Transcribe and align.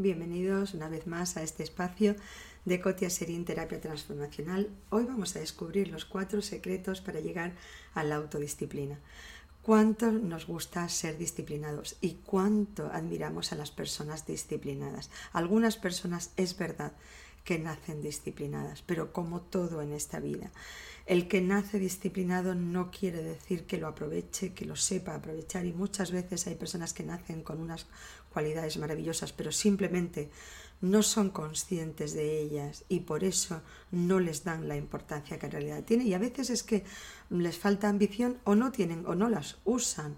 Bienvenidos 0.00 0.72
una 0.72 0.88
vez 0.88 1.06
más 1.06 1.36
a 1.36 1.42
este 1.42 1.62
espacio 1.62 2.16
de 2.64 2.80
Cotia 2.80 3.10
Serín 3.10 3.44
Terapia 3.44 3.82
Transformacional. 3.82 4.70
Hoy 4.88 5.04
vamos 5.04 5.36
a 5.36 5.40
descubrir 5.40 5.88
los 5.88 6.06
cuatro 6.06 6.40
secretos 6.40 7.02
para 7.02 7.20
llegar 7.20 7.52
a 7.92 8.02
la 8.02 8.16
autodisciplina. 8.16 8.98
Cuánto 9.60 10.10
nos 10.10 10.46
gusta 10.46 10.88
ser 10.88 11.18
disciplinados 11.18 11.98
y 12.00 12.14
cuánto 12.24 12.90
admiramos 12.90 13.52
a 13.52 13.56
las 13.56 13.70
personas 13.70 14.26
disciplinadas. 14.26 15.10
Algunas 15.34 15.76
personas 15.76 16.32
es 16.38 16.56
verdad 16.56 16.92
que 17.44 17.58
nacen 17.58 18.02
disciplinadas, 18.02 18.82
pero 18.82 19.12
como 19.12 19.40
todo 19.40 19.82
en 19.82 19.92
esta 19.92 20.20
vida, 20.20 20.50
el 21.06 21.26
que 21.26 21.40
nace 21.40 21.78
disciplinado 21.78 22.54
no 22.54 22.90
quiere 22.90 23.22
decir 23.22 23.64
que 23.64 23.78
lo 23.78 23.88
aproveche, 23.88 24.52
que 24.52 24.64
lo 24.64 24.76
sepa 24.76 25.14
aprovechar 25.14 25.66
y 25.66 25.72
muchas 25.72 26.12
veces 26.12 26.46
hay 26.46 26.54
personas 26.54 26.92
que 26.92 27.02
nacen 27.02 27.42
con 27.42 27.60
unas 27.60 27.86
cualidades 28.32 28.76
maravillosas, 28.76 29.32
pero 29.32 29.50
simplemente 29.50 30.30
no 30.80 31.02
son 31.02 31.30
conscientes 31.30 32.14
de 32.14 32.40
ellas 32.40 32.84
y 32.88 33.00
por 33.00 33.24
eso 33.24 33.60
no 33.90 34.20
les 34.20 34.44
dan 34.44 34.68
la 34.68 34.76
importancia 34.76 35.38
que 35.38 35.46
en 35.46 35.52
realidad 35.52 35.84
tienen. 35.84 36.06
Y 36.06 36.14
a 36.14 36.18
veces 36.18 36.48
es 36.50 36.62
que 36.62 36.84
les 37.28 37.58
falta 37.58 37.88
ambición 37.88 38.38
o 38.44 38.54
no 38.54 38.72
tienen 38.72 39.04
o 39.06 39.14
no 39.14 39.28
las 39.28 39.58
usan. 39.64 40.16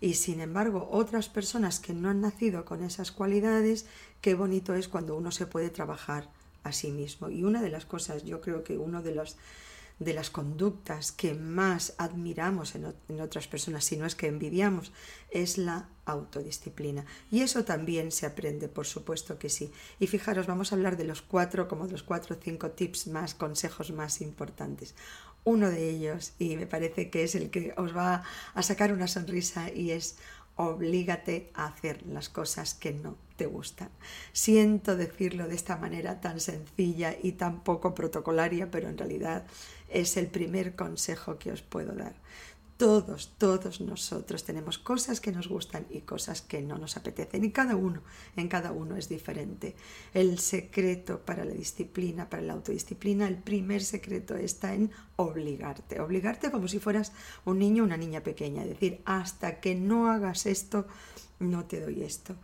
Y 0.00 0.14
sin 0.14 0.40
embargo, 0.40 0.88
otras 0.90 1.28
personas 1.28 1.78
que 1.78 1.94
no 1.94 2.10
han 2.10 2.20
nacido 2.20 2.64
con 2.64 2.82
esas 2.82 3.12
cualidades, 3.12 3.86
qué 4.20 4.34
bonito 4.34 4.74
es 4.74 4.88
cuando 4.88 5.16
uno 5.16 5.30
se 5.30 5.46
puede 5.46 5.70
trabajar 5.70 6.28
a 6.64 6.72
sí 6.72 6.90
mismo. 6.90 7.30
Y 7.30 7.44
una 7.44 7.62
de 7.62 7.70
las 7.70 7.86
cosas, 7.86 8.24
yo 8.24 8.40
creo 8.40 8.64
que 8.64 8.78
uno 8.78 9.02
de 9.02 9.14
los 9.14 9.36
de 9.98 10.14
las 10.14 10.30
conductas 10.30 11.12
que 11.12 11.34
más 11.34 11.94
admiramos 11.98 12.74
en, 12.74 13.20
otras 13.20 13.46
personas, 13.46 13.84
si 13.84 13.96
no 13.96 14.06
es 14.06 14.14
que 14.14 14.26
envidiamos, 14.26 14.92
es 15.30 15.58
la 15.58 15.88
autodisciplina. 16.04 17.04
Y 17.30 17.42
eso 17.42 17.64
también 17.64 18.10
se 18.10 18.26
aprende, 18.26 18.68
por 18.68 18.86
supuesto 18.86 19.38
que 19.38 19.48
sí. 19.48 19.70
Y 20.00 20.06
fijaros, 20.06 20.46
vamos 20.46 20.72
a 20.72 20.74
hablar 20.74 20.96
de 20.96 21.04
los 21.04 21.22
cuatro, 21.22 21.68
como 21.68 21.86
los 21.86 22.02
cuatro 22.02 22.36
o 22.36 22.42
cinco 22.42 22.70
tips 22.70 23.06
más, 23.06 23.34
consejos 23.34 23.92
más 23.92 24.20
importantes. 24.20 24.94
Uno 25.44 25.70
de 25.70 25.90
ellos, 25.90 26.32
y 26.38 26.56
me 26.56 26.66
parece 26.66 27.10
que 27.10 27.24
es 27.24 27.34
el 27.34 27.50
que 27.50 27.74
os 27.76 27.96
va 27.96 28.22
a 28.54 28.62
sacar 28.62 28.92
una 28.92 29.08
sonrisa, 29.08 29.72
y 29.72 29.90
es 29.90 30.16
oblígate 30.56 31.50
a 31.54 31.66
hacer 31.66 32.02
las 32.06 32.28
cosas 32.28 32.74
que 32.74 32.92
no 32.92 33.16
te 33.36 33.46
gustan. 33.46 33.90
Siento 34.32 34.96
decirlo 34.96 35.48
de 35.48 35.54
esta 35.54 35.76
manera 35.76 36.20
tan 36.20 36.40
sencilla 36.40 37.14
y 37.20 37.32
tan 37.32 37.64
poco 37.64 37.94
protocolaria, 37.94 38.70
pero 38.70 38.88
en 38.88 38.98
realidad 38.98 39.44
es 39.88 40.16
el 40.16 40.26
primer 40.26 40.74
consejo 40.74 41.38
que 41.38 41.52
os 41.52 41.62
puedo 41.62 41.92
dar. 41.94 42.14
Todos, 42.76 43.34
todos 43.38 43.80
nosotros 43.80 44.44
tenemos 44.44 44.78
cosas 44.78 45.20
que 45.20 45.30
nos 45.30 45.48
gustan 45.48 45.86
y 45.90 46.00
cosas 46.00 46.42
que 46.42 46.62
no 46.62 46.78
nos 46.78 46.96
apetecen. 46.96 47.44
Y 47.44 47.52
cada 47.52 47.76
uno, 47.76 48.02
en 48.34 48.48
cada 48.48 48.72
uno 48.72 48.96
es 48.96 49.08
diferente. 49.08 49.76
El 50.14 50.38
secreto 50.38 51.20
para 51.20 51.44
la 51.44 51.52
disciplina, 51.52 52.28
para 52.28 52.42
la 52.42 52.54
autodisciplina, 52.54 53.28
el 53.28 53.38
primer 53.38 53.82
secreto 53.82 54.34
está 54.34 54.74
en 54.74 54.90
obligarte. 55.16 56.00
Obligarte 56.00 56.50
como 56.50 56.66
si 56.66 56.80
fueras 56.80 57.12
un 57.44 57.58
niño 57.58 57.82
o 57.82 57.86
una 57.86 57.96
niña 57.96 58.22
pequeña. 58.22 58.62
Es 58.62 58.70
decir, 58.70 59.00
hasta 59.04 59.60
que 59.60 59.74
no 59.74 60.10
hagas 60.10 60.46
esto, 60.46 60.86
no 61.38 61.66
te 61.66 61.80
doy 61.80 62.02
esto. 62.02 62.36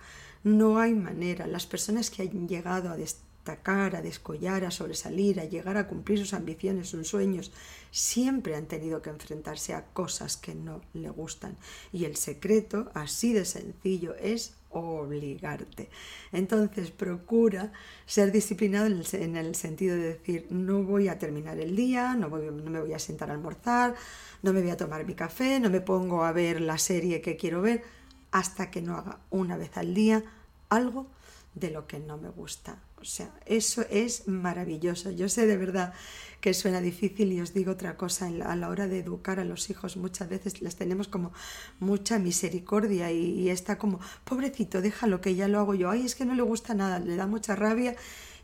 No 0.44 0.78
hay 0.78 0.94
manera. 0.94 1.46
Las 1.46 1.66
personas 1.66 2.10
que 2.10 2.22
han 2.22 2.46
llegado 2.46 2.90
a 2.90 2.96
a 3.48 4.02
descollar, 4.02 4.64
a 4.64 4.70
sobresalir, 4.70 5.40
a 5.40 5.44
llegar 5.44 5.76
a 5.76 5.88
cumplir 5.88 6.18
sus 6.18 6.34
ambiciones, 6.34 6.88
sus 6.88 7.08
sueños, 7.08 7.52
siempre 7.90 8.54
han 8.54 8.66
tenido 8.66 9.02
que 9.02 9.10
enfrentarse 9.10 9.74
a 9.74 9.86
cosas 9.86 10.36
que 10.36 10.54
no 10.54 10.80
le 10.92 11.10
gustan. 11.10 11.56
Y 11.92 12.04
el 12.04 12.16
secreto, 12.16 12.90
así 12.94 13.32
de 13.32 13.44
sencillo, 13.44 14.14
es 14.16 14.54
obligarte. 14.70 15.88
Entonces 16.32 16.90
procura 16.90 17.72
ser 18.06 18.32
disciplinado 18.32 18.86
en 18.86 19.36
el, 19.36 19.54
sentido 19.54 19.96
de 19.96 20.14
decir, 20.14 20.46
no 20.50 20.82
voy 20.82 21.08
a 21.08 21.18
terminar 21.18 21.58
el 21.58 21.74
día, 21.74 22.14
no 22.14 22.28
me 22.28 22.80
voy 22.80 22.92
a 22.92 22.98
sentar 22.98 23.30
a 23.30 23.34
almorzar, 23.34 23.94
no 24.42 24.52
me 24.52 24.60
voy 24.60 24.70
a 24.70 24.76
tomar 24.76 25.06
mi 25.06 25.14
café, 25.14 25.58
no 25.60 25.70
me 25.70 25.80
pongo 25.80 26.24
a 26.24 26.32
ver 26.32 26.60
la 26.60 26.78
serie 26.78 27.20
que 27.20 27.36
quiero 27.36 27.62
ver, 27.62 27.82
hasta 28.30 28.70
que 28.70 28.82
no 28.82 28.96
haga 28.96 29.20
una 29.30 29.56
vez 29.56 29.76
al 29.76 29.94
día 29.94 30.22
algo 30.68 31.06
de 31.54 31.70
lo 31.70 31.86
que 31.86 31.98
no 31.98 32.18
me 32.18 32.28
gusta. 32.28 32.78
O 33.00 33.04
sea, 33.04 33.32
eso 33.46 33.84
es 33.90 34.26
maravilloso. 34.26 35.10
Yo 35.12 35.28
sé 35.28 35.46
de 35.46 35.56
verdad 35.56 35.94
que 36.40 36.52
suena 36.52 36.80
difícil 36.80 37.32
y 37.32 37.40
os 37.40 37.54
digo 37.54 37.72
otra 37.72 37.96
cosa, 37.96 38.26
a 38.26 38.56
la 38.56 38.68
hora 38.68 38.88
de 38.88 38.98
educar 38.98 39.38
a 39.38 39.44
los 39.44 39.70
hijos 39.70 39.96
muchas 39.96 40.28
veces 40.28 40.62
les 40.62 40.76
tenemos 40.76 41.08
como 41.08 41.32
mucha 41.80 42.18
misericordia 42.18 43.10
y, 43.12 43.50
está 43.50 43.78
como, 43.78 44.00
pobrecito, 44.24 44.80
déjalo 44.80 45.20
que 45.20 45.34
ya 45.34 45.48
lo 45.48 45.58
hago 45.58 45.74
yo, 45.74 45.90
ay, 45.90 46.04
es 46.06 46.14
que 46.14 46.24
no 46.24 46.34
le 46.34 46.42
gusta 46.42 46.74
nada, 46.74 46.98
le 46.98 47.16
da 47.16 47.26
mucha 47.26 47.54
rabia. 47.54 47.94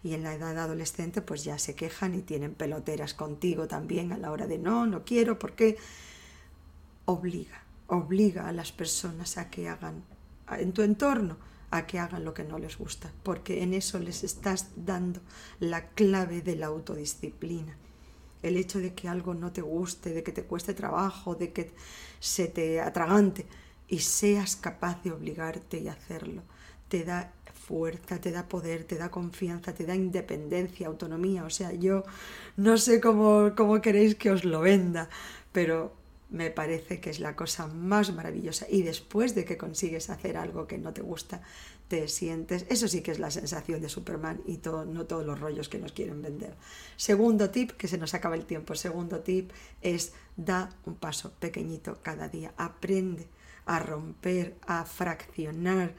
Y 0.03 0.13
en 0.13 0.23
la 0.23 0.35
edad 0.35 0.59
adolescente 0.59 1.23
pues 1.23 1.45
ya 1.45 1.59
se 1.59 1.75
quejan 1.75 2.15
y 2.15 2.23
tienen 2.23 2.55
peloteras 2.55 3.15
contigo 3.15 3.67
también 3.67 4.13
a 4.13 4.19
la 4.19 4.31
hora 4.31 4.47
de 4.47 4.59
no, 4.59 4.87
no 4.87 5.05
quiero, 5.05 5.39
porque 5.39 5.79
obliga, 7.07 7.63
obliga 7.87 8.49
a 8.49 8.53
las 8.53 8.71
personas 8.71 9.39
a 9.39 9.49
que 9.49 9.69
hagan 9.69 10.05
en 10.59 10.73
tu 10.73 10.83
entorno 10.83 11.39
a 11.79 11.87
que 11.87 11.99
hagan 11.99 12.25
lo 12.25 12.35
que 12.35 12.45
no 12.45 12.59
les 12.59 12.79
gusta, 12.79 13.13
porque 13.23 13.63
en 13.63 13.75
eso 13.75 13.99
les 13.99 14.23
estás 14.23 14.69
dando 14.77 15.21
la 15.59 15.89
clave 15.89 16.41
de 16.41 16.57
la 16.57 16.67
autodisciplina. 16.67 17.77
El 18.43 18.57
hecho 18.57 18.79
de 18.79 18.95
que 18.95 19.09
algo 19.09 19.35
no 19.35 19.53
te 19.53 19.63
guste, 19.63 20.11
de 20.11 20.23
que 20.23 20.33
te 20.33 20.45
cueste 20.45 20.75
trabajo, 20.75 21.35
de 21.35 21.53
que 21.53 21.73
se 22.21 22.47
te 22.47 22.81
atragante 22.81 23.47
y 23.89 23.99
seas 24.01 24.57
capaz 24.57 25.03
de 25.03 25.13
obligarte 25.13 25.79
y 25.79 25.89
hacerlo, 25.89 26.43
te 26.89 27.05
da 27.05 27.33
fuerza, 27.55 28.21
te 28.21 28.31
da 28.31 28.47
poder, 28.47 28.85
te 28.85 28.97
da 28.97 29.11
confianza, 29.11 29.75
te 29.75 29.87
da 29.87 29.97
independencia, 29.97 30.87
autonomía. 30.87 31.45
O 31.45 31.51
sea, 31.51 31.73
yo 31.73 32.05
no 32.57 32.77
sé 32.77 33.01
cómo, 33.01 33.53
cómo 33.57 33.81
queréis 33.81 34.15
que 34.15 34.31
os 34.31 34.45
lo 34.45 34.61
venda, 34.61 35.09
pero 35.53 35.93
me 36.35 36.51
parece 36.51 37.01
que 37.01 37.11
es 37.11 37.21
la 37.21 37.37
cosa 37.37 37.69
más 37.69 38.13
maravillosa. 38.13 38.67
Y 38.69 38.83
después 38.83 39.37
de 39.37 39.45
que 39.45 39.57
consigues 39.57 40.11
hacer 40.11 40.37
algo 40.37 40.67
que 40.67 40.79
no 40.79 40.93
te 40.93 41.01
gusta, 41.01 41.43
te 41.87 42.09
sientes, 42.09 42.67
eso 42.69 42.89
sí 42.89 43.03
que 43.03 43.13
es 43.13 43.21
la 43.21 43.31
sensación 43.31 43.81
de 43.81 43.89
Superman 43.89 44.43
y 44.45 44.57
todo, 44.57 44.85
no 44.85 45.07
todos 45.07 45.25
los 45.25 45.39
rollos 45.39 45.69
que 45.69 45.79
nos 45.79 45.93
quieren 45.93 46.21
vender. 46.23 46.57
Segundo 46.97 47.51
tip, 47.51 47.71
que 47.73 47.87
se 47.87 47.99
nos 47.99 48.15
acaba 48.15 48.35
el 48.35 48.47
tiempo, 48.47 48.75
segundo 48.75 49.21
tip 49.21 49.53
es 49.81 50.13
da 50.37 50.71
un 50.87 50.97
paso 50.97 51.33
pequeñito 51.39 52.01
cada 52.03 52.29
día, 52.29 52.53
aprende 52.57 53.29
a 53.65 53.79
romper, 53.79 54.57
a 54.67 54.85
fraccionar 54.85 55.95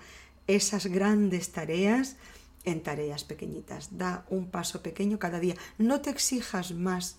esas 0.47 0.88
grandes 0.88 1.53
tareas 1.53 2.17
en 2.66 2.84
tareas 2.84 3.23
pequeñitas. 3.23 3.97
Da 3.97 4.25
un 4.29 4.52
paso 4.52 4.84
pequeño 4.84 5.17
cada 5.17 5.40
día. 5.40 5.56
No 5.78 6.02
te 6.02 6.09
exijas 6.09 6.73
más 6.73 7.17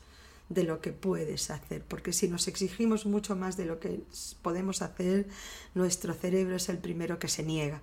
de 0.48 0.64
lo 0.64 0.80
que 0.80 0.92
puedes 0.92 1.50
hacer, 1.50 1.84
porque 1.84 2.12
si 2.12 2.28
nos 2.28 2.48
exigimos 2.48 3.06
mucho 3.06 3.34
más 3.36 3.56
de 3.56 3.66
lo 3.66 3.80
que 3.80 4.02
podemos 4.42 4.82
hacer, 4.82 5.26
nuestro 5.74 6.14
cerebro 6.14 6.56
es 6.56 6.68
el 6.68 6.78
primero 6.78 7.18
que 7.18 7.28
se 7.28 7.42
niega. 7.42 7.82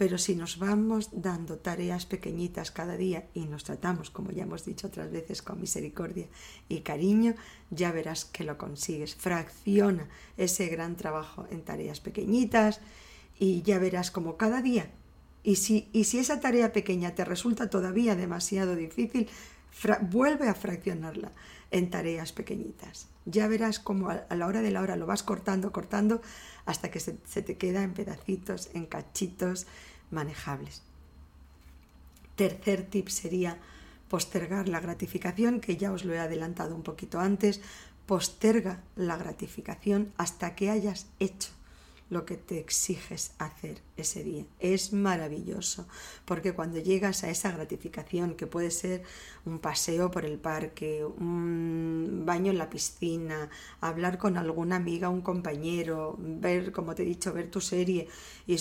Pero 0.00 0.16
si 0.16 0.34
nos 0.34 0.58
vamos 0.58 1.10
dando 1.12 1.58
tareas 1.58 2.06
pequeñitas 2.06 2.70
cada 2.70 2.96
día 2.96 3.28
y 3.34 3.44
nos 3.44 3.64
tratamos, 3.64 4.08
como 4.08 4.30
ya 4.30 4.44
hemos 4.44 4.64
dicho 4.64 4.86
otras 4.86 5.10
veces, 5.10 5.42
con 5.42 5.60
misericordia 5.60 6.26
y 6.70 6.80
cariño, 6.80 7.34
ya 7.68 7.92
verás 7.92 8.24
que 8.24 8.44
lo 8.44 8.56
consigues. 8.56 9.14
Fracciona 9.14 10.08
ese 10.38 10.68
gran 10.68 10.96
trabajo 10.96 11.46
en 11.50 11.62
tareas 11.62 12.00
pequeñitas 12.00 12.80
y 13.38 13.60
ya 13.60 13.78
verás 13.78 14.10
como 14.10 14.38
cada 14.38 14.62
día. 14.62 14.90
Y 15.42 15.56
si, 15.56 15.90
y 15.92 16.04
si 16.04 16.18
esa 16.18 16.40
tarea 16.40 16.72
pequeña 16.72 17.14
te 17.14 17.26
resulta 17.26 17.68
todavía 17.68 18.16
demasiado 18.16 18.76
difícil, 18.76 19.28
vuelve 20.02 20.48
a 20.48 20.54
fraccionarla 20.54 21.32
en 21.70 21.90
tareas 21.90 22.32
pequeñitas. 22.32 23.08
Ya 23.24 23.46
verás 23.48 23.78
cómo 23.78 24.10
a, 24.10 24.26
la 24.34 24.46
hora 24.46 24.62
de 24.62 24.70
la 24.70 24.80
hora 24.80 24.96
lo 24.96 25.06
vas 25.06 25.22
cortando, 25.22 25.72
cortando, 25.72 26.20
hasta 26.66 26.90
que 26.90 27.00
se, 27.00 27.18
se 27.26 27.42
te 27.42 27.56
queda 27.56 27.82
en 27.82 27.94
pedacitos, 27.94 28.70
en 28.74 28.86
cachitos 28.86 29.66
manejables. 30.10 30.82
Tercer 32.36 32.84
tip 32.84 33.08
sería 33.08 33.58
postergar 34.08 34.68
la 34.68 34.80
gratificación, 34.80 35.60
que 35.60 35.76
ya 35.76 35.92
os 35.92 36.04
lo 36.04 36.14
he 36.14 36.18
adelantado 36.18 36.74
un 36.74 36.82
poquito 36.82 37.20
antes. 37.20 37.60
Posterga 38.06 38.82
la 38.96 39.16
gratificación 39.16 40.12
hasta 40.16 40.56
que 40.56 40.70
hayas 40.70 41.06
hecho 41.20 41.50
lo 42.10 42.26
que 42.26 42.36
te 42.36 42.58
exiges 42.58 43.32
hacer 43.38 43.80
ese 43.96 44.22
día. 44.24 44.44
Es 44.58 44.92
maravilloso, 44.92 45.86
porque 46.24 46.52
cuando 46.52 46.78
llegas 46.78 47.24
a 47.24 47.30
esa 47.30 47.52
gratificación, 47.52 48.34
que 48.34 48.46
puede 48.46 48.70
ser 48.72 49.02
un 49.46 49.60
paseo 49.60 50.10
por 50.10 50.24
el 50.24 50.38
parque, 50.38 51.04
un 51.04 52.24
baño 52.26 52.50
en 52.50 52.58
la 52.58 52.68
piscina, 52.68 53.48
hablar 53.80 54.18
con 54.18 54.36
alguna 54.36 54.76
amiga, 54.76 55.08
un 55.08 55.22
compañero, 55.22 56.16
ver, 56.18 56.72
como 56.72 56.94
te 56.94 57.04
he 57.04 57.06
dicho, 57.06 57.32
ver 57.32 57.50
tu 57.50 57.60
serie, 57.60 58.08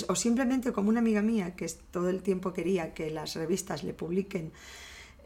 o 0.07 0.15
simplemente 0.15 0.71
como 0.71 0.89
una 0.89 0.99
amiga 0.99 1.21
mía 1.21 1.55
que 1.55 1.67
todo 1.91 2.09
el 2.09 2.21
tiempo 2.21 2.53
quería 2.53 2.93
que 2.93 3.09
las 3.09 3.33
revistas 3.33 3.83
le 3.83 3.93
publiquen 3.93 4.51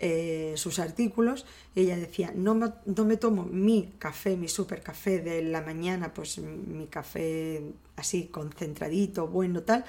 eh, 0.06 0.56
sus 0.58 0.80
artículos, 0.80 1.46
ella 1.76 1.96
decía, 1.96 2.34
no 2.36 2.56
me, 2.56 2.74
no 2.86 3.06
me 3.06 3.16
tomo 3.16 3.46
mi 3.46 3.94
café, 4.00 4.36
mi 4.36 4.50
super 4.50 4.82
café 4.82 5.22
de 5.22 5.42
la 5.42 5.62
mañana, 5.62 6.14
pues 6.14 6.40
mi 6.40 6.88
café 6.88 7.64
así 7.96 8.26
concentradito, 8.26 9.28
bueno, 9.28 9.62
tal, 9.62 9.86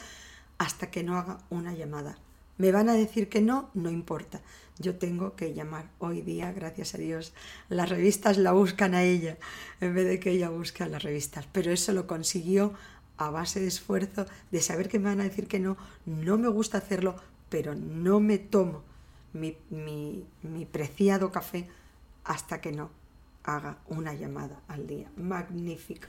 hasta 0.56 0.88
que 0.93 1.02
no 1.02 1.19
haga 1.19 1.38
una 1.50 1.75
llamada. 1.75 2.16
Me 2.58 2.70
van 2.70 2.88
a 2.90 2.94
decir 2.94 3.28
que 3.28 3.40
no, 3.40 3.70
no 3.75 3.90
importa. 3.90 4.40
Yo 4.78 4.94
tengo 4.94 5.34
que 5.34 5.52
llamar. 5.52 5.90
Hoy 5.99 6.20
día, 6.20 6.52
gracias 6.52 6.94
a 6.94 6.99
Dios, 6.99 7.32
las 7.69 7.88
revistas 7.88 8.38
la 8.38 8.52
buscan 8.52 8.94
a 8.94 9.02
ella 9.02 9.37
en 9.81 9.96
vez 9.96 10.06
de 10.06 10.20
que 10.20 10.31
ella 10.31 10.49
busque 10.49 10.84
a 10.84 10.88
las 10.88 11.02
revistas. 11.02 11.49
Pero 11.50 11.72
eso 11.72 11.93
lo 11.93 12.06
consiguió 12.06 12.72
a 13.17 13.31
base 13.31 13.58
de 13.58 13.67
esfuerzo, 13.67 14.26
de 14.52 14.60
saber 14.60 14.88
que 14.88 15.00
me 15.00 15.06
van 15.06 15.22
a 15.22 15.25
decir 15.25 15.49
que 15.49 15.58
no, 15.58 15.76
no 16.06 16.38
me 16.38 16.46
gusta 16.46 16.78
hacerlo, 16.78 17.17
pero 17.49 17.75
no 17.75 18.20
me 18.20 18.38
tomo 18.38 18.94
mi, 19.34 20.66
preciado 20.72 21.31
café 21.31 21.69
hasta 22.25 22.60
que 22.60 22.72
no 22.72 22.90
haga 23.42 23.78
una 23.88 24.14
llamada 24.14 24.60
al 24.69 24.86
día. 24.86 25.10
Magnífico. 25.16 26.06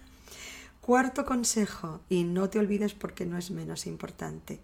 Cuarto 0.79 1.25
consejo, 1.25 2.01
y 2.09 2.23
no 2.23 2.49
te 2.49 2.59
olvides 2.59 2.93
porque 2.93 3.25
no 3.25 3.37
es 3.37 3.51
menos 3.51 3.87
importante, 3.87 4.61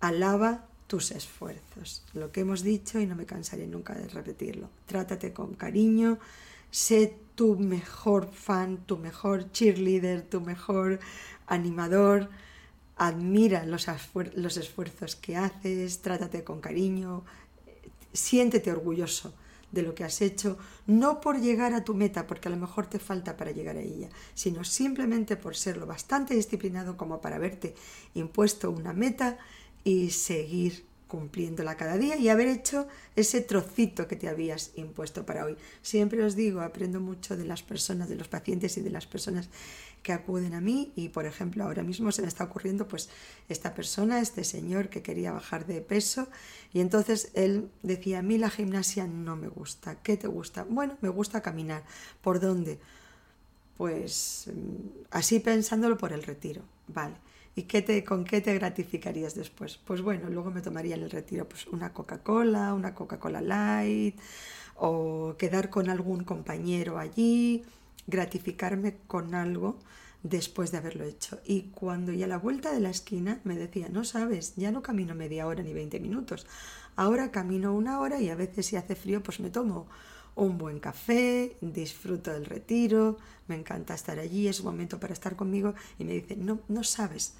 alaba 0.00 0.66
tus 0.88 1.12
esfuerzos. 1.12 2.04
Lo 2.12 2.32
que 2.32 2.40
hemos 2.40 2.62
dicho 2.62 2.98
y 2.98 3.06
no 3.06 3.14
me 3.14 3.26
cansaré 3.26 3.66
nunca 3.66 3.94
de 3.94 4.08
repetirlo. 4.08 4.68
Trátate 4.86 5.32
con 5.32 5.54
cariño, 5.54 6.18
sé 6.70 7.16
tu 7.34 7.56
mejor 7.56 8.28
fan, 8.32 8.78
tu 8.78 8.98
mejor 8.98 9.52
cheerleader, 9.52 10.22
tu 10.22 10.40
mejor 10.40 10.98
animador. 11.46 12.28
Admira 12.96 13.64
los 13.64 13.86
esfuerzos 13.86 15.14
que 15.14 15.36
haces, 15.36 16.02
trátate 16.02 16.42
con 16.42 16.60
cariño, 16.60 17.24
siéntete 18.12 18.70
orgulloso 18.70 19.34
de 19.70 19.82
lo 19.82 19.94
que 19.94 20.04
has 20.04 20.22
hecho, 20.22 20.56
no 20.86 21.20
por 21.20 21.40
llegar 21.40 21.74
a 21.74 21.84
tu 21.84 21.94
meta, 21.94 22.26
porque 22.26 22.48
a 22.48 22.50
lo 22.50 22.56
mejor 22.56 22.86
te 22.86 22.98
falta 22.98 23.36
para 23.36 23.50
llegar 23.50 23.76
a 23.76 23.82
ella, 23.82 24.08
sino 24.34 24.64
simplemente 24.64 25.36
por 25.36 25.56
ser 25.56 25.76
lo 25.76 25.86
bastante 25.86 26.34
disciplinado 26.34 26.96
como 26.96 27.20
para 27.20 27.36
haberte 27.36 27.74
impuesto 28.14 28.70
una 28.70 28.92
meta 28.92 29.38
y 29.84 30.10
seguir 30.10 30.87
cumpliéndola 31.08 31.76
cada 31.76 31.96
día 31.96 32.16
y 32.16 32.28
haber 32.28 32.48
hecho 32.48 32.86
ese 33.16 33.40
trocito 33.40 34.06
que 34.06 34.14
te 34.14 34.28
habías 34.28 34.72
impuesto 34.76 35.26
para 35.26 35.44
hoy. 35.44 35.56
Siempre 35.82 36.22
os 36.22 36.36
digo, 36.36 36.60
aprendo 36.60 37.00
mucho 37.00 37.36
de 37.36 37.46
las 37.46 37.62
personas, 37.62 38.08
de 38.08 38.16
los 38.16 38.28
pacientes 38.28 38.76
y 38.76 38.82
de 38.82 38.90
las 38.90 39.06
personas 39.06 39.48
que 40.02 40.12
acuden 40.12 40.54
a 40.54 40.60
mí 40.60 40.92
y 40.94 41.08
por 41.08 41.26
ejemplo 41.26 41.64
ahora 41.64 41.82
mismo 41.82 42.12
se 42.12 42.22
me 42.22 42.28
está 42.28 42.44
ocurriendo 42.44 42.86
pues 42.86 43.08
esta 43.48 43.74
persona, 43.74 44.20
este 44.20 44.44
señor 44.44 44.90
que 44.90 45.02
quería 45.02 45.32
bajar 45.32 45.66
de 45.66 45.80
peso 45.80 46.28
y 46.72 46.80
entonces 46.80 47.30
él 47.34 47.70
decía, 47.82 48.20
a 48.20 48.22
mí 48.22 48.38
la 48.38 48.50
gimnasia 48.50 49.06
no 49.06 49.34
me 49.34 49.48
gusta, 49.48 49.96
¿qué 50.02 50.16
te 50.16 50.28
gusta? 50.28 50.64
Bueno, 50.68 50.96
me 51.00 51.08
gusta 51.08 51.40
caminar. 51.40 51.84
¿Por 52.22 52.38
dónde? 52.38 52.78
Pues 53.76 54.50
mm, 54.52 55.06
así 55.10 55.40
pensándolo 55.40 55.96
por 55.98 56.12
el 56.12 56.22
retiro, 56.22 56.62
vale. 56.86 57.16
¿Y 57.58 57.64
qué 57.64 57.82
te, 57.82 58.04
con 58.04 58.24
qué 58.24 58.40
te 58.40 58.54
gratificarías 58.54 59.34
después? 59.34 59.78
Pues 59.78 60.00
bueno, 60.00 60.30
luego 60.30 60.52
me 60.52 60.60
tomaría 60.60 60.94
en 60.94 61.02
el 61.02 61.10
retiro 61.10 61.48
pues 61.48 61.66
una 61.66 61.92
Coca-Cola, 61.92 62.72
una 62.72 62.94
Coca-Cola 62.94 63.40
Light, 63.40 64.16
o 64.76 65.34
quedar 65.36 65.68
con 65.68 65.90
algún 65.90 66.22
compañero 66.22 67.00
allí, 67.00 67.64
gratificarme 68.06 68.98
con 69.08 69.34
algo 69.34 69.76
después 70.22 70.70
de 70.70 70.78
haberlo 70.78 71.02
hecho. 71.02 71.40
Y 71.44 71.62
cuando 71.72 72.12
ya 72.12 72.26
a 72.26 72.28
la 72.28 72.38
vuelta 72.38 72.72
de 72.72 72.78
la 72.78 72.90
esquina 72.90 73.40
me 73.42 73.56
decía, 73.56 73.88
no 73.88 74.04
sabes, 74.04 74.54
ya 74.54 74.70
no 74.70 74.80
camino 74.80 75.16
media 75.16 75.48
hora 75.48 75.64
ni 75.64 75.72
20 75.72 75.98
minutos, 75.98 76.46
ahora 76.94 77.32
camino 77.32 77.74
una 77.74 77.98
hora 77.98 78.20
y 78.20 78.28
a 78.28 78.36
veces 78.36 78.66
si 78.66 78.76
hace 78.76 78.94
frío 78.94 79.20
pues 79.20 79.40
me 79.40 79.50
tomo 79.50 79.88
un 80.34 80.58
buen 80.58 80.80
café, 80.80 81.56
disfruto 81.60 82.32
del 82.32 82.46
retiro, 82.46 83.18
me 83.46 83.54
encanta 83.56 83.94
estar 83.94 84.18
allí, 84.18 84.48
es 84.48 84.60
un 84.60 84.66
momento 84.66 85.00
para 85.00 85.12
estar 85.12 85.36
conmigo 85.36 85.74
y 85.98 86.04
me 86.04 86.12
dice, 86.12 86.36
no, 86.36 86.60
no 86.68 86.84
sabes 86.84 87.34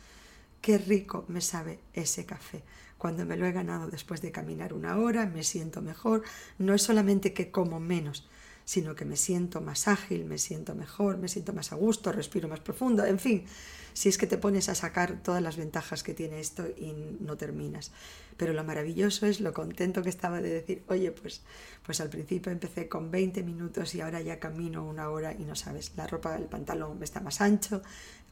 qué 0.61 0.79
rico 0.79 1.25
me 1.29 1.41
sabe 1.41 1.79
ese 1.95 2.27
café. 2.27 2.63
Cuando 2.99 3.25
me 3.25 3.37
lo 3.37 3.47
he 3.47 3.53
ganado 3.53 3.89
después 3.89 4.21
de 4.23 4.33
caminar 4.33 4.73
una 4.73 4.99
hora, 4.99 5.27
me 5.27 5.45
siento 5.45 5.81
mejor. 5.81 6.23
No 6.59 6.75
es 6.75 6.83
solamente 6.83 7.33
que 7.33 7.51
como 7.53 7.79
menos, 7.79 8.29
sino 8.69 8.95
que 8.95 9.07
me 9.07 9.17
siento 9.17 9.63
más 9.63 9.89
ágil, 9.89 10.27
me 10.27 10.37
siento 10.37 10.75
mejor, 10.75 11.17
me 11.17 11.29
siento 11.29 11.55
más 11.55 11.73
a 11.73 11.77
gusto, 11.77 12.13
respiro 12.13 12.49
más 12.49 12.61
profundo, 12.61 13.03
en 13.07 13.19
fin, 13.19 13.47
si 13.95 14.11
es 14.11 14.19
que 14.19 14.27
te 14.27 14.37
pones 14.37 14.69
a 14.69 14.75
sacar 14.75 15.23
todas 15.23 15.43
las 15.43 15.57
ventajas 15.57 16.03
que 16.03 16.13
tiene 16.13 16.39
esto 16.39 16.67
y 16.77 16.93
no 17.19 17.39
terminas. 17.39 17.93
Pero 18.37 18.53
lo 18.53 18.63
maravilloso 18.65 19.25
es 19.25 19.41
lo 19.41 19.55
contento 19.55 20.03
que 20.03 20.11
estaba 20.11 20.43
de 20.43 20.51
decir, 20.51 20.83
oye, 20.89 21.13
pues, 21.13 21.41
pues 21.83 22.03
al 22.03 22.11
principio 22.11 22.53
empecé 22.53 22.91
con 22.91 23.11
20 23.11 23.43
minutos 23.43 23.95
y 23.95 24.03
ahora 24.03 24.21
ya 24.21 24.39
camino 24.39 24.85
una 24.87 25.09
hora 25.09 25.33
y 25.33 25.47
no 25.47 25.57
sabes, 25.57 25.93
la 25.97 26.07
ropa, 26.07 26.37
el 26.37 26.45
pantalón 26.45 26.99
me 26.99 27.07
está 27.07 27.21
más 27.21 27.41
ancho, 27.41 27.81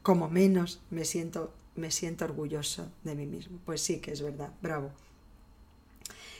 como 0.02 0.28
menos, 0.28 0.82
me 0.90 1.06
siento 1.06 1.54
me 1.76 1.90
siento 1.90 2.26
orgulloso 2.26 2.90
de 3.04 3.14
mí 3.14 3.24
mismo. 3.24 3.58
Pues 3.64 3.80
sí 3.80 4.00
que 4.00 4.12
es 4.12 4.20
verdad, 4.20 4.52
bravo. 4.60 4.90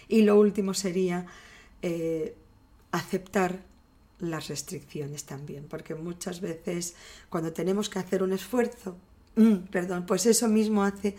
Y 0.07 0.23
lo 0.23 0.39
último 0.39 0.75
sería 0.75 1.25
eh, 1.81 2.37
aceptar 2.91 3.61
las 4.19 4.49
restricciones 4.49 5.25
también, 5.25 5.67
porque 5.69 5.95
muchas 5.95 6.41
veces 6.41 6.95
cuando 7.29 7.53
tenemos 7.53 7.89
que 7.89 7.99
hacer 7.99 8.23
un 8.23 8.33
esfuerzo, 8.33 8.97
mm, 9.37 9.69
perdón, 9.71 10.07
pues 10.07 10.27
eso 10.27 10.49
mismo 10.49 10.85
hace 10.85 11.17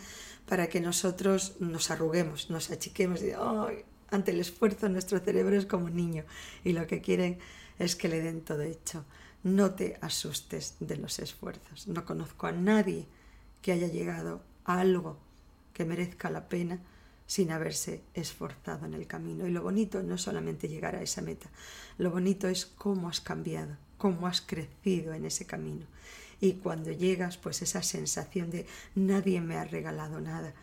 para 0.48 0.68
que 0.68 0.82
nosotros 0.82 1.56
nos 1.60 1.92
arruguemos, 1.92 2.50
nos 2.50 2.72
achiquemos 2.72 3.22
y 3.22 3.32
ante 4.10 4.32
el 4.32 4.40
esfuerzo 4.40 4.90
nuestro 4.90 5.20
cerebro 5.20 5.58
es 5.58 5.66
como 5.66 5.86
un 5.86 5.96
niño 5.96 6.24
y 6.64 6.74
lo 6.74 6.88
que 6.88 7.02
quieren 7.02 7.40
es 7.78 7.96
que 7.96 8.08
le 8.08 8.22
den 8.22 8.42
todo 8.42 8.62
hecho. 8.62 9.06
No 9.44 9.72
te 9.72 9.98
asustes 10.02 10.76
de 10.80 10.98
los 10.98 11.20
esfuerzos. 11.20 11.88
No 11.88 12.06
conozco 12.06 12.48
a 12.48 12.52
nadie 12.52 13.06
que 13.62 13.72
haya 13.72 13.88
llegado 13.88 14.42
a 14.66 14.80
algo 14.80 15.18
que 15.74 15.86
merezca 15.86 16.30
la 16.30 16.50
pena 16.50 16.80
sin 17.28 17.52
haberse 17.52 18.02
esforzado 18.14 18.86
en 18.86 18.94
el 18.94 19.06
camino. 19.06 19.46
Y 19.46 19.52
lo 19.52 19.62
bonito 19.62 20.02
no 20.02 20.16
es 20.16 20.22
solamente 20.22 20.68
llegar 20.68 20.96
a 20.96 21.04
esa 21.04 21.22
meta, 21.22 21.50
lo 21.98 22.10
bonito 22.10 22.48
es 22.48 22.66
cómo 22.66 23.10
has 23.10 23.22
cambiado, 23.22 23.78
cómo 23.98 24.26
has 24.26 24.42
crecido 24.42 25.14
en 25.14 25.26
ese 25.26 25.46
camino. 25.46 25.86
Y 26.40 26.54
cuando 26.54 26.92
llegas, 26.92 27.38
pues 27.38 27.62
esa 27.62 27.84
sensación 27.84 28.50
de 28.50 28.66
nadie 28.96 29.42
me 29.42 29.58
ha 29.58 29.66
regalado 29.66 30.22
nada, 30.22 30.54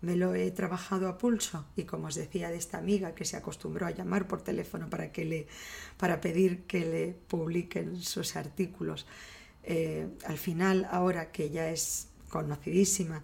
me 0.00 0.16
lo 0.16 0.34
he 0.34 0.50
trabajado 0.50 1.08
a 1.08 1.18
pulso 1.18 1.64
y 1.74 1.82
como 1.82 2.06
os 2.06 2.14
decía 2.14 2.50
de 2.50 2.56
esta 2.56 2.78
amiga 2.78 3.14
que 3.14 3.24
se 3.24 3.36
acostumbró 3.36 3.86
a 3.86 3.90
llamar 3.90 4.28
por 4.28 4.42
teléfono 4.42 4.88
para 4.88 5.10
que 5.10 5.24
le 5.24 5.48
para 5.96 6.20
pedir 6.20 6.62
que 6.66 6.80
le 6.86 7.16
publiquen 7.26 8.00
sus 8.00 8.36
artículos 8.36 9.06
eh, 9.70 10.08
al 10.24 10.38
final 10.38 10.88
ahora 10.90 11.30
que 11.30 11.50
ya 11.50 11.68
es 11.68 12.08
conocidísima, 12.30 13.22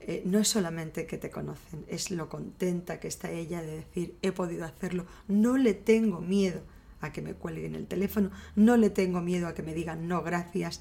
eh, 0.00 0.22
no 0.24 0.38
es 0.38 0.48
solamente 0.48 1.06
que 1.06 1.18
te 1.18 1.30
conocen, 1.30 1.84
es 1.88 2.10
lo 2.10 2.28
contenta 2.28 3.00
que 3.00 3.08
está 3.08 3.30
ella 3.30 3.62
de 3.62 3.76
decir, 3.76 4.16
he 4.22 4.32
podido 4.32 4.64
hacerlo, 4.64 5.06
no 5.28 5.56
le 5.56 5.74
tengo 5.74 6.20
miedo 6.20 6.62
a 7.00 7.12
que 7.12 7.22
me 7.22 7.34
cuelguen 7.34 7.74
el 7.74 7.86
teléfono, 7.86 8.30
no 8.54 8.76
le 8.76 8.90
tengo 8.90 9.20
miedo 9.20 9.48
a 9.48 9.54
que 9.54 9.62
me 9.62 9.74
digan 9.74 10.08
no 10.08 10.22
gracias, 10.22 10.80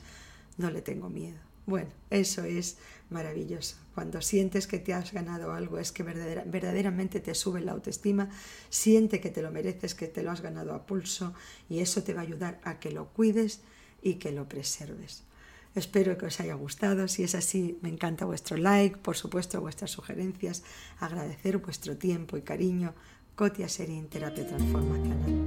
no 0.58 0.70
le 0.70 0.82
tengo 0.82 1.10
miedo. 1.10 1.40
Bueno, 1.66 1.90
eso 2.12 2.44
es 2.44 2.78
maravilloso. 3.10 3.78
Cuando 3.96 4.22
sientes 4.22 4.68
que 4.68 4.78
te 4.78 4.94
has 4.94 5.12
ganado 5.12 5.52
algo, 5.52 5.80
es 5.80 5.92
que 5.92 6.04
verdaderamente 6.04 7.20
te 7.20 7.34
sube 7.34 7.62
la 7.62 7.72
autoestima, 7.72 8.30
siente 8.70 9.20
que 9.20 9.32
te 9.32 9.42
lo 9.42 9.52
mereces, 9.52 9.96
que 9.96 10.08
te 10.08 10.22
lo 10.22 10.32
has 10.32 10.42
ganado 10.42 10.76
a 10.76 10.86
pulso 10.86 11.34
y 11.68 11.80
eso 11.80 12.04
te 12.04 12.14
va 12.14 12.22
a 12.22 12.24
ayudar 12.24 12.60
a 12.64 12.80
que 12.80 12.92
lo 12.92 13.08
cuides 13.08 13.62
y 14.04 14.16
que 14.16 14.32
lo 14.32 14.48
preserves. 14.48 15.24
Espero 15.76 16.18
que 16.18 16.26
os 16.26 16.40
haya 16.40 16.56
gustado. 16.56 17.08
Si 17.08 17.24
es 17.24 17.36
así, 17.36 17.78
me 17.82 17.90
encanta 17.90 18.26
vuestro 18.26 18.58
like, 18.58 18.98
por 18.98 19.18
supuesto 19.18 19.60
vuestras 19.60 19.92
sugerencias, 19.92 20.64
agradecer 21.00 21.58
vuestro 21.58 21.98
tiempo 21.98 22.38
y 22.38 22.42
cariño. 22.42 22.94
Cotia 23.36 23.68
Serín 23.68 24.08
Terapia 24.08 24.48
Transformacional. 24.48 25.45